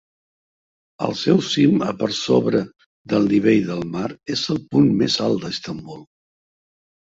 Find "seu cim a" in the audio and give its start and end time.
1.19-1.89